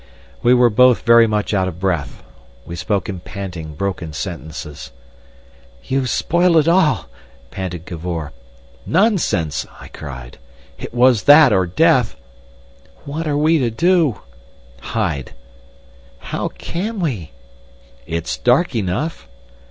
[0.41, 2.23] We were both very much out of breath.
[2.65, 4.89] We spoke in panting, broken sentences.
[5.83, 7.05] "You've spoilt it all!"
[7.51, 8.31] panted Cavor.
[8.87, 10.39] "Nonsense," I cried.
[10.79, 12.15] "It was that or death!"
[13.05, 14.21] "What are we to do?"
[14.81, 15.33] "Hide."
[16.17, 17.29] "How can we?"
[18.07, 19.27] "It's dark enough."